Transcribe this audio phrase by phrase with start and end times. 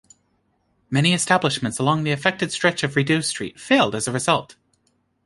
[0.89, 4.55] Many establishments along the affected stretch of Rideau Street failed as a result.